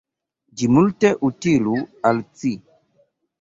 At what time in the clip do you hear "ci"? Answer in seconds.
2.41-2.53